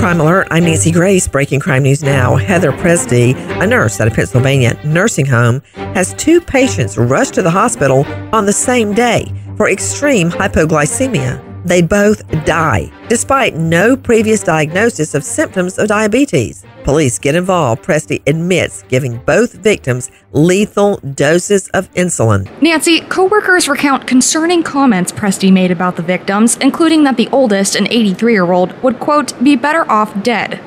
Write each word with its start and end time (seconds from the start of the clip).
Crime 0.00 0.18
Alert, 0.18 0.48
I'm 0.50 0.64
Nancy 0.64 0.90
Grace. 0.90 1.28
Breaking 1.28 1.60
crime 1.60 1.82
news 1.82 2.02
now. 2.02 2.34
Heather 2.34 2.72
Pressdee, 2.72 3.34
a 3.60 3.66
nurse 3.66 4.00
at 4.00 4.08
a 4.08 4.10
Pennsylvania 4.10 4.80
nursing 4.82 5.26
home, 5.26 5.60
has 5.74 6.14
two 6.14 6.40
patients 6.40 6.96
rushed 6.96 7.34
to 7.34 7.42
the 7.42 7.50
hospital 7.50 8.06
on 8.32 8.46
the 8.46 8.52
same 8.54 8.94
day 8.94 9.30
for 9.58 9.68
extreme 9.68 10.30
hypoglycemia. 10.30 11.49
They 11.64 11.82
both 11.82 12.26
die, 12.44 12.90
despite 13.08 13.54
no 13.54 13.96
previous 13.96 14.42
diagnosis 14.42 15.14
of 15.14 15.24
symptoms 15.24 15.78
of 15.78 15.88
diabetes. 15.88 16.64
Police 16.84 17.18
get 17.18 17.34
involved. 17.34 17.82
Pressdee 17.84 18.22
admits 18.26 18.82
giving 18.84 19.18
both 19.18 19.52
victims 19.54 20.10
lethal 20.32 20.96
doses 20.98 21.68
of 21.68 21.92
insulin. 21.94 22.48
Nancy, 22.62 23.00
coworkers 23.02 23.68
recount 23.68 24.06
concerning 24.06 24.62
comments 24.62 25.12
Pressdee 25.12 25.52
made 25.52 25.70
about 25.70 25.96
the 25.96 26.02
victims, 26.02 26.56
including 26.56 27.04
that 27.04 27.16
the 27.16 27.28
oldest, 27.28 27.76
an 27.76 27.86
83 27.88 28.32
year 28.32 28.50
old, 28.50 28.72
would, 28.82 28.98
quote, 28.98 29.42
be 29.42 29.56
better 29.56 29.88
off 29.90 30.22
dead. 30.22 30.60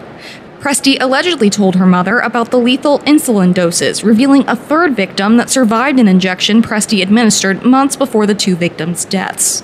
Pressdee 0.59 0.97
allegedly 1.01 1.49
told 1.49 1.75
her 1.75 1.85
mother 1.85 2.19
about 2.19 2.49
the 2.49 2.57
lethal 2.57 2.99
insulin 2.99 3.53
doses, 3.53 4.01
revealing 4.03 4.47
a 4.47 4.55
third 4.55 4.95
victim 4.95 5.35
that 5.35 5.49
survived 5.49 5.99
an 5.99 6.07
injection 6.07 6.61
Pressdee 6.61 7.01
administered 7.01 7.65
months 7.65 7.97
before 7.97 8.25
the 8.25 8.35
two 8.35 8.55
victims' 8.55 9.03
deaths. 9.03 9.61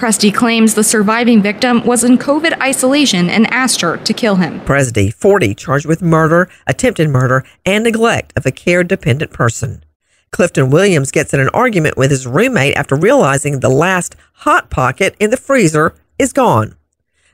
Pressdee 0.00 0.34
claims 0.34 0.72
the 0.72 0.82
surviving 0.82 1.42
victim 1.42 1.84
was 1.84 2.04
in 2.04 2.16
COVID 2.16 2.58
isolation 2.62 3.28
and 3.28 3.46
asked 3.52 3.82
her 3.82 3.98
to 3.98 4.14
kill 4.14 4.36
him. 4.36 4.58
Pressdee, 4.62 5.12
40, 5.12 5.54
charged 5.54 5.84
with 5.84 6.00
murder, 6.00 6.48
attempted 6.66 7.10
murder, 7.10 7.44
and 7.66 7.84
neglect 7.84 8.32
of 8.34 8.46
a 8.46 8.50
care 8.50 8.82
dependent 8.82 9.30
person. 9.30 9.84
Clifton 10.32 10.70
Williams 10.70 11.10
gets 11.10 11.34
in 11.34 11.40
an 11.40 11.50
argument 11.50 11.98
with 11.98 12.10
his 12.10 12.26
roommate 12.26 12.78
after 12.78 12.96
realizing 12.96 13.60
the 13.60 13.68
last 13.68 14.16
Hot 14.36 14.70
Pocket 14.70 15.14
in 15.20 15.28
the 15.28 15.36
freezer 15.36 15.94
is 16.18 16.32
gone. 16.32 16.76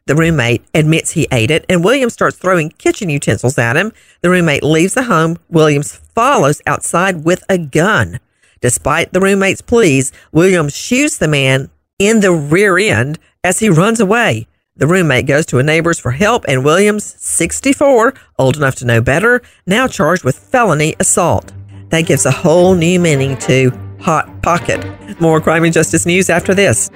The 0.06 0.16
roommate 0.16 0.64
admits 0.74 1.12
he 1.12 1.28
ate 1.30 1.52
it, 1.52 1.64
and 1.68 1.84
Williams 1.84 2.14
starts 2.14 2.36
throwing 2.36 2.70
kitchen 2.70 3.08
utensils 3.08 3.58
at 3.58 3.76
him. 3.76 3.92
The 4.22 4.30
roommate 4.30 4.64
leaves 4.64 4.94
the 4.94 5.04
home. 5.04 5.38
Williams 5.48 6.00
follows 6.16 6.60
outside 6.66 7.24
with 7.24 7.44
a 7.48 7.58
gun. 7.58 8.18
Despite 8.60 9.12
the 9.12 9.20
roommate's 9.20 9.60
pleas, 9.62 10.10
Williams 10.32 10.74
shoots 10.74 11.18
the 11.18 11.28
man 11.28 11.70
in 11.98 12.20
the 12.20 12.32
rear 12.32 12.78
end 12.78 13.18
as 13.42 13.58
he 13.58 13.68
runs 13.68 14.00
away. 14.00 14.46
The 14.76 14.86
roommate 14.86 15.26
goes 15.26 15.46
to 15.46 15.58
a 15.58 15.62
neighbor's 15.62 15.98
for 15.98 16.10
help, 16.10 16.44
and 16.46 16.64
Williams, 16.64 17.16
64, 17.18 18.12
old 18.38 18.56
enough 18.56 18.74
to 18.76 18.84
know 18.84 19.00
better, 19.00 19.40
now 19.66 19.86
charged 19.88 20.22
with 20.22 20.38
felony 20.38 20.94
assault. 21.00 21.52
That 21.88 22.02
gives 22.02 22.26
a 22.26 22.30
whole 22.30 22.74
new 22.74 23.00
meaning 23.00 23.38
to 23.38 23.70
Hot 24.00 24.42
Pocket. 24.42 24.84
More 25.20 25.40
crime 25.40 25.64
and 25.64 25.72
justice 25.72 26.04
news 26.04 26.28
after 26.28 26.54
this. 26.54 26.90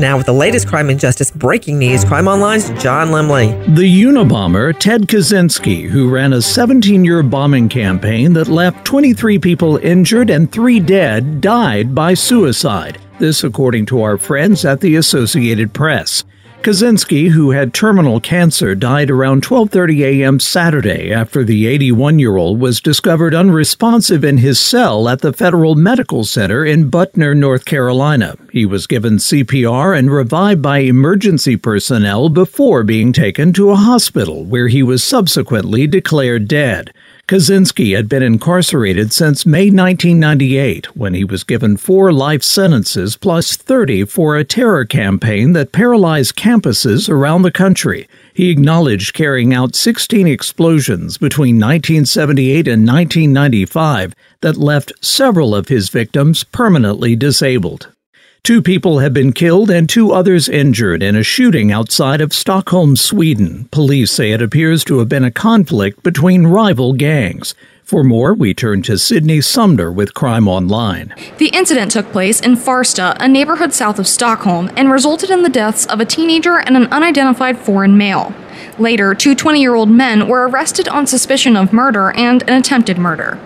Now, 0.00 0.16
with 0.16 0.24
the 0.24 0.32
latest 0.32 0.66
crime 0.66 0.88
and 0.88 0.98
justice 0.98 1.30
breaking 1.30 1.78
news, 1.78 2.06
Crime 2.06 2.26
Online's 2.26 2.70
John 2.82 3.08
Lemley. 3.08 3.52
The 3.76 4.02
Unabomber, 4.02 4.72
Ted 4.78 5.02
Kaczynski, 5.02 5.90
who 5.90 6.08
ran 6.08 6.32
a 6.32 6.40
17 6.40 7.04
year 7.04 7.22
bombing 7.22 7.68
campaign 7.68 8.32
that 8.32 8.48
left 8.48 8.86
23 8.86 9.38
people 9.38 9.76
injured 9.76 10.30
and 10.30 10.50
three 10.50 10.80
dead, 10.80 11.42
died 11.42 11.94
by 11.94 12.14
suicide. 12.14 12.98
This, 13.18 13.44
according 13.44 13.84
to 13.86 14.00
our 14.00 14.16
friends 14.16 14.64
at 14.64 14.80
the 14.80 14.96
Associated 14.96 15.74
Press. 15.74 16.24
Kaczynski, 16.62 17.30
who 17.30 17.52
had 17.52 17.72
terminal 17.72 18.20
cancer, 18.20 18.74
died 18.74 19.10
around 19.10 19.42
12:30 19.42 20.02
a.m. 20.02 20.38
Saturday 20.38 21.10
after 21.10 21.42
the 21.42 21.64
81-year-old 21.64 22.60
was 22.60 22.82
discovered 22.82 23.34
unresponsive 23.34 24.22
in 24.22 24.36
his 24.36 24.58
cell 24.60 25.08
at 25.08 25.22
the 25.22 25.32
Federal 25.32 25.74
Medical 25.74 26.22
Center 26.22 26.62
in 26.62 26.90
Butner, 26.90 27.34
North 27.34 27.64
Carolina. 27.64 28.36
He 28.52 28.66
was 28.66 28.86
given 28.86 29.16
CPR 29.16 29.98
and 29.98 30.10
revived 30.10 30.60
by 30.60 30.80
emergency 30.80 31.56
personnel 31.56 32.28
before 32.28 32.82
being 32.82 33.14
taken 33.14 33.54
to 33.54 33.70
a 33.70 33.76
hospital 33.76 34.44
where 34.44 34.68
he 34.68 34.82
was 34.82 35.02
subsequently 35.02 35.86
declared 35.86 36.46
dead. 36.46 36.92
Kaczynski 37.30 37.94
had 37.94 38.08
been 38.08 38.24
incarcerated 38.24 39.12
since 39.12 39.46
May 39.46 39.70
1998 39.70 40.96
when 40.96 41.14
he 41.14 41.22
was 41.22 41.44
given 41.44 41.76
four 41.76 42.12
life 42.12 42.42
sentences 42.42 43.16
plus 43.16 43.56
30 43.56 44.06
for 44.06 44.36
a 44.36 44.42
terror 44.42 44.84
campaign 44.84 45.52
that 45.52 45.70
paralyzed 45.70 46.34
campuses 46.34 47.08
around 47.08 47.42
the 47.42 47.52
country. 47.52 48.08
He 48.34 48.50
acknowledged 48.50 49.14
carrying 49.14 49.54
out 49.54 49.76
16 49.76 50.26
explosions 50.26 51.18
between 51.18 51.54
1978 51.54 52.66
and 52.66 52.84
1995 52.84 54.12
that 54.40 54.56
left 54.56 54.92
several 55.00 55.54
of 55.54 55.68
his 55.68 55.88
victims 55.88 56.42
permanently 56.42 57.14
disabled. 57.14 57.92
Two 58.42 58.62
people 58.62 59.00
have 59.00 59.12
been 59.12 59.34
killed 59.34 59.70
and 59.70 59.86
two 59.86 60.12
others 60.12 60.48
injured 60.48 61.02
in 61.02 61.14
a 61.14 61.22
shooting 61.22 61.70
outside 61.70 62.22
of 62.22 62.32
Stockholm, 62.32 62.96
Sweden. 62.96 63.68
Police 63.70 64.10
say 64.10 64.32
it 64.32 64.40
appears 64.40 64.82
to 64.84 64.98
have 64.98 65.10
been 65.10 65.24
a 65.24 65.30
conflict 65.30 66.02
between 66.02 66.46
rival 66.46 66.94
gangs. 66.94 67.54
For 67.84 68.02
more, 68.02 68.32
we 68.32 68.54
turn 68.54 68.82
to 68.82 68.96
Sydney 68.96 69.42
Sumner 69.42 69.92
with 69.92 70.14
Crime 70.14 70.48
Online. 70.48 71.14
The 71.36 71.48
incident 71.48 71.90
took 71.90 72.10
place 72.12 72.40
in 72.40 72.54
Farsta, 72.56 73.14
a 73.20 73.28
neighborhood 73.28 73.74
south 73.74 73.98
of 73.98 74.08
Stockholm, 74.08 74.70
and 74.74 74.90
resulted 74.90 75.28
in 75.28 75.42
the 75.42 75.48
deaths 75.48 75.84
of 75.86 76.00
a 76.00 76.06
teenager 76.06 76.60
and 76.60 76.76
an 76.76 76.86
unidentified 76.86 77.58
foreign 77.58 77.98
male. 77.98 78.32
Later, 78.78 79.14
two 79.14 79.34
20 79.34 79.60
year 79.60 79.74
old 79.74 79.90
men 79.90 80.28
were 80.28 80.48
arrested 80.48 80.88
on 80.88 81.06
suspicion 81.06 81.56
of 81.56 81.74
murder 81.74 82.12
and 82.12 82.42
an 82.48 82.58
attempted 82.58 82.96
murder. 82.96 83.38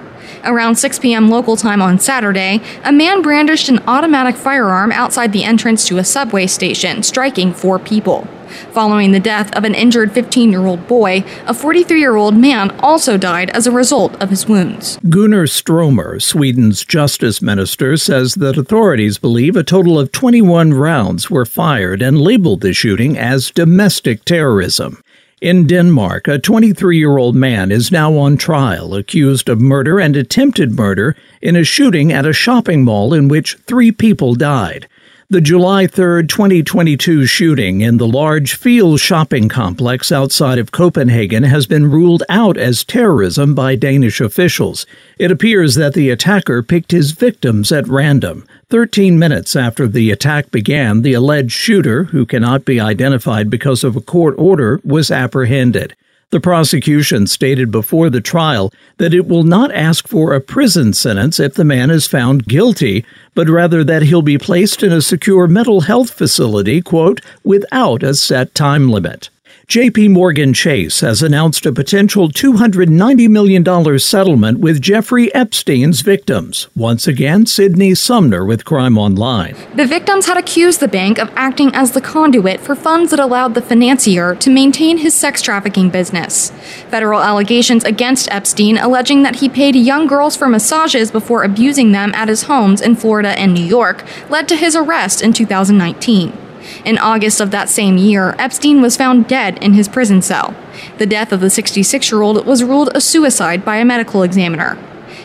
Around 0.44 0.76
6 0.76 0.98
p.m. 0.98 1.30
local 1.30 1.56
time 1.56 1.80
on 1.80 1.98
Saturday, 1.98 2.60
a 2.84 2.92
man 2.92 3.22
brandished 3.22 3.70
an 3.70 3.82
automatic 3.86 4.36
firearm 4.36 4.92
outside 4.92 5.32
the 5.32 5.44
entrance 5.44 5.86
to 5.88 5.96
a 5.96 6.04
subway 6.04 6.46
station, 6.46 7.02
striking 7.02 7.52
four 7.52 7.78
people. 7.78 8.28
Following 8.72 9.12
the 9.12 9.20
death 9.20 9.54
of 9.56 9.64
an 9.64 9.74
injured 9.74 10.12
15 10.12 10.50
year 10.50 10.66
old 10.66 10.86
boy, 10.86 11.24
a 11.46 11.54
43 11.54 11.98
year 11.98 12.16
old 12.16 12.36
man 12.36 12.70
also 12.80 13.16
died 13.16 13.50
as 13.50 13.66
a 13.66 13.72
result 13.72 14.20
of 14.22 14.30
his 14.30 14.46
wounds. 14.46 14.98
Gunnar 15.08 15.44
Strömmer, 15.44 16.20
Sweden's 16.20 16.84
justice 16.84 17.40
minister, 17.40 17.96
says 17.96 18.34
that 18.34 18.58
authorities 18.58 19.18
believe 19.18 19.56
a 19.56 19.64
total 19.64 19.98
of 19.98 20.12
21 20.12 20.74
rounds 20.74 21.30
were 21.30 21.46
fired 21.46 22.02
and 22.02 22.20
labeled 22.20 22.60
the 22.60 22.72
shooting 22.72 23.16
as 23.18 23.50
domestic 23.50 24.24
terrorism. 24.24 25.02
In 25.44 25.66
Denmark, 25.66 26.26
a 26.26 26.38
23 26.38 26.96
year 26.96 27.18
old 27.18 27.36
man 27.36 27.70
is 27.70 27.92
now 27.92 28.16
on 28.16 28.38
trial, 28.38 28.94
accused 28.94 29.50
of 29.50 29.60
murder 29.60 30.00
and 30.00 30.16
attempted 30.16 30.72
murder 30.72 31.14
in 31.42 31.54
a 31.54 31.64
shooting 31.64 32.10
at 32.10 32.24
a 32.24 32.32
shopping 32.32 32.82
mall 32.82 33.12
in 33.12 33.28
which 33.28 33.58
three 33.66 33.92
people 33.92 34.34
died. 34.34 34.88
The 35.30 35.40
July 35.40 35.86
3, 35.86 36.26
2022 36.26 37.24
shooting 37.24 37.80
in 37.80 37.96
the 37.96 38.06
large 38.06 38.56
Field 38.56 39.00
shopping 39.00 39.48
complex 39.48 40.12
outside 40.12 40.58
of 40.58 40.70
Copenhagen 40.70 41.44
has 41.44 41.66
been 41.66 41.90
ruled 41.90 42.22
out 42.28 42.58
as 42.58 42.84
terrorism 42.84 43.54
by 43.54 43.74
Danish 43.74 44.20
officials. 44.20 44.84
It 45.18 45.30
appears 45.30 45.76
that 45.76 45.94
the 45.94 46.10
attacker 46.10 46.62
picked 46.62 46.90
his 46.92 47.12
victims 47.12 47.72
at 47.72 47.88
random. 47.88 48.46
13 48.68 49.18
minutes 49.18 49.56
after 49.56 49.88
the 49.88 50.10
attack 50.10 50.50
began, 50.50 51.00
the 51.00 51.14
alleged 51.14 51.52
shooter, 51.52 52.04
who 52.04 52.26
cannot 52.26 52.66
be 52.66 52.78
identified 52.78 53.48
because 53.48 53.82
of 53.82 53.96
a 53.96 54.02
court 54.02 54.34
order, 54.36 54.78
was 54.84 55.10
apprehended. 55.10 55.96
The 56.34 56.40
prosecution 56.40 57.28
stated 57.28 57.70
before 57.70 58.10
the 58.10 58.20
trial 58.20 58.72
that 58.96 59.14
it 59.14 59.28
will 59.28 59.44
not 59.44 59.70
ask 59.70 60.08
for 60.08 60.32
a 60.32 60.40
prison 60.40 60.92
sentence 60.92 61.38
if 61.38 61.54
the 61.54 61.64
man 61.64 61.92
is 61.92 62.08
found 62.08 62.48
guilty, 62.48 63.04
but 63.36 63.48
rather 63.48 63.84
that 63.84 64.02
he'll 64.02 64.20
be 64.20 64.36
placed 64.36 64.82
in 64.82 64.90
a 64.90 65.00
secure 65.00 65.46
mental 65.46 65.82
health 65.82 66.10
facility, 66.10 66.82
quote, 66.82 67.20
without 67.44 68.02
a 68.02 68.14
set 68.14 68.52
time 68.52 68.90
limit. 68.90 69.30
JP 69.66 70.10
Morgan 70.10 70.52
Chase 70.52 71.00
has 71.00 71.22
announced 71.22 71.64
a 71.64 71.72
potential 71.72 72.28
$290 72.28 73.28
million 73.30 73.98
settlement 73.98 74.60
with 74.60 74.82
Jeffrey 74.82 75.34
Epstein's 75.34 76.02
victims. 76.02 76.68
Once 76.76 77.06
again, 77.06 77.46
Sydney 77.46 77.94
Sumner 77.94 78.44
with 78.44 78.66
Crime 78.66 78.98
Online. 78.98 79.56
The 79.74 79.86
victims 79.86 80.26
had 80.26 80.36
accused 80.36 80.80
the 80.80 80.88
bank 80.88 81.18
of 81.18 81.30
acting 81.34 81.74
as 81.74 81.92
the 81.92 82.02
conduit 82.02 82.60
for 82.60 82.76
funds 82.76 83.10
that 83.10 83.18
allowed 83.18 83.54
the 83.54 83.62
financier 83.62 84.34
to 84.34 84.50
maintain 84.50 84.98
his 84.98 85.14
sex 85.14 85.40
trafficking 85.40 85.88
business. 85.88 86.50
Federal 86.90 87.22
allegations 87.22 87.84
against 87.84 88.30
Epstein 88.30 88.76
alleging 88.76 89.22
that 89.22 89.36
he 89.36 89.48
paid 89.48 89.74
young 89.74 90.06
girls 90.06 90.36
for 90.36 90.46
massages 90.46 91.10
before 91.10 91.42
abusing 91.42 91.92
them 91.92 92.12
at 92.14 92.28
his 92.28 92.44
homes 92.44 92.82
in 92.82 92.94
Florida 92.94 93.30
and 93.38 93.54
New 93.54 93.64
York 93.64 94.04
led 94.28 94.46
to 94.48 94.56
his 94.56 94.76
arrest 94.76 95.22
in 95.22 95.32
2019. 95.32 96.43
In 96.84 96.98
August 96.98 97.40
of 97.40 97.50
that 97.50 97.70
same 97.70 97.96
year, 97.96 98.34
Epstein 98.38 98.82
was 98.82 98.96
found 98.96 99.26
dead 99.26 99.56
in 99.62 99.72
his 99.72 99.88
prison 99.88 100.20
cell. 100.20 100.54
The 100.98 101.06
death 101.06 101.32
of 101.32 101.40
the 101.40 101.48
66 101.48 102.10
year 102.10 102.20
old 102.20 102.44
was 102.44 102.62
ruled 102.62 102.90
a 102.94 103.00
suicide 103.00 103.64
by 103.64 103.76
a 103.76 103.86
medical 103.86 104.22
examiner. 104.22 104.76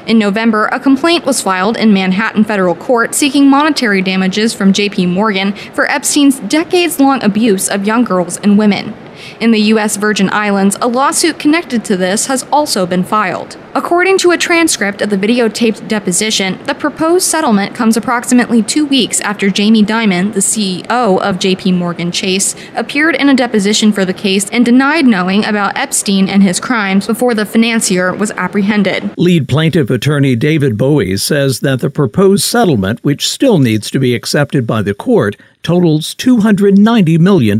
In 0.07 0.17
November, 0.17 0.67
a 0.67 0.79
complaint 0.79 1.25
was 1.25 1.41
filed 1.41 1.75
in 1.75 1.93
Manhattan 1.93 2.45
federal 2.45 2.75
court 2.75 3.13
seeking 3.13 3.49
monetary 3.49 4.01
damages 4.01 4.53
from 4.53 4.71
JP 4.71 5.09
Morgan 5.09 5.53
for 5.73 5.89
Epstein's 5.91 6.39
decades 6.39 6.99
long 6.99 7.21
abuse 7.23 7.67
of 7.67 7.85
young 7.85 8.05
girls 8.05 8.37
and 8.37 8.57
women. 8.57 8.95
In 9.39 9.51
the 9.51 9.59
U.S. 9.73 9.97
Virgin 9.97 10.29
Islands, 10.31 10.77
a 10.81 10.87
lawsuit 10.87 11.39
connected 11.39 11.83
to 11.85 11.97
this 11.97 12.27
has 12.27 12.43
also 12.51 12.85
been 12.85 13.03
filed. 13.03 13.57
According 13.75 14.17
to 14.19 14.31
a 14.31 14.37
transcript 14.37 15.01
of 15.01 15.09
the 15.09 15.17
videotaped 15.17 15.87
deposition, 15.87 16.57
the 16.65 16.73
proposed 16.73 17.25
settlement 17.25 17.75
comes 17.75 17.95
approximately 17.95 18.63
two 18.63 18.85
weeks 18.85 19.21
after 19.21 19.49
Jamie 19.49 19.83
Dimon, 19.83 20.33
the 20.33 20.39
CEO 20.39 21.21
of 21.21 21.37
JP 21.37 21.75
Morgan 21.75 22.11
Chase, 22.11 22.55
appeared 22.75 23.15
in 23.15 23.29
a 23.29 23.35
deposition 23.35 23.93
for 23.93 24.05
the 24.05 24.13
case 24.13 24.49
and 24.49 24.65
denied 24.65 25.05
knowing 25.05 25.45
about 25.45 25.77
Epstein 25.77 26.27
and 26.27 26.41
his 26.41 26.59
crimes 26.59 27.05
before 27.05 27.35
the 27.35 27.45
financier 27.45 28.13
was 28.13 28.31
apprehended. 28.31 29.15
Lead 29.17 29.47
plaintiff 29.47 29.89
attorney 29.89 30.35
David 30.35 30.77
Boies 30.77 31.21
says 31.21 31.59
that 31.59 31.79
the 31.79 31.89
proposed 31.89 32.43
settlement, 32.43 33.03
which 33.03 33.29
still 33.29 33.59
needs 33.59 33.91
to 33.91 33.99
be 33.99 34.15
accepted 34.15 34.65
by 34.65 34.81
the 34.81 34.93
court, 34.93 35.35
totals 35.63 36.15
$290 36.15 37.19
million. 37.19 37.59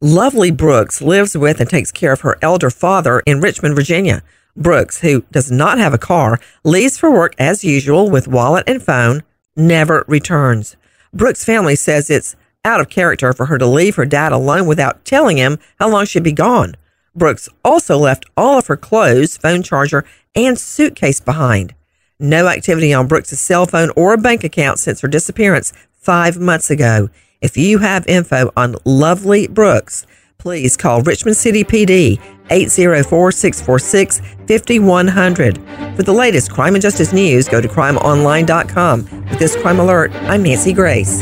Lovely 0.00 0.50
Brooks 0.50 1.02
lives 1.02 1.36
with 1.36 1.60
and 1.60 1.68
takes 1.68 1.90
care 1.90 2.12
of 2.12 2.20
her 2.20 2.38
elder 2.42 2.70
father 2.70 3.20
in 3.26 3.40
Richmond, 3.40 3.74
Virginia. 3.74 4.22
Brooks, 4.56 5.00
who 5.00 5.24
does 5.30 5.50
not 5.50 5.78
have 5.78 5.92
a 5.92 5.98
car, 5.98 6.40
leaves 6.64 6.96
for 6.98 7.10
work 7.10 7.34
as 7.38 7.64
usual 7.64 8.10
with 8.10 8.28
wallet 8.28 8.64
and 8.66 8.82
phone, 8.82 9.22
never 9.54 10.04
returns. 10.08 10.76
Brooks' 11.12 11.44
family 11.44 11.76
says 11.76 12.08
it's 12.08 12.36
out 12.64 12.80
of 12.80 12.88
character 12.88 13.32
for 13.32 13.46
her 13.46 13.58
to 13.58 13.66
leave 13.66 13.96
her 13.96 14.06
dad 14.06 14.32
alone 14.32 14.66
without 14.66 15.04
telling 15.04 15.36
him 15.36 15.58
how 15.78 15.88
long 15.88 16.04
she'd 16.04 16.22
be 16.22 16.32
gone. 16.32 16.74
Brooks 17.14 17.48
also 17.64 17.96
left 17.96 18.26
all 18.36 18.58
of 18.58 18.66
her 18.66 18.76
clothes, 18.76 19.36
phone 19.36 19.62
charger, 19.62 20.04
and 20.34 20.58
suitcase 20.58 21.20
behind. 21.20 21.74
No 22.18 22.48
activity 22.48 22.94
on 22.94 23.08
Brooks' 23.08 23.38
cell 23.38 23.66
phone 23.66 23.90
or 23.94 24.16
bank 24.16 24.42
account 24.42 24.78
since 24.78 25.00
her 25.00 25.08
disappearance 25.08 25.72
five 26.06 26.38
months 26.38 26.70
ago. 26.70 27.10
If 27.40 27.56
you 27.56 27.78
have 27.78 28.06
info 28.06 28.52
on 28.56 28.76
Lovely 28.84 29.48
Brooks, 29.48 30.06
please 30.38 30.76
call 30.76 31.02
Richmond 31.02 31.36
City 31.36 31.64
PD 31.64 32.20
804 32.48 33.32
646 33.32 34.20
5100. 34.46 35.96
For 35.96 36.02
the 36.04 36.12
latest 36.12 36.52
crime 36.52 36.76
and 36.76 36.82
justice 36.82 37.12
news, 37.12 37.48
go 37.48 37.60
to 37.60 37.66
crimeonline.com. 37.66 39.26
With 39.28 39.38
this 39.40 39.56
crime 39.56 39.80
alert, 39.80 40.12
I'm 40.14 40.44
Nancy 40.44 40.72
Grace. 40.72 41.20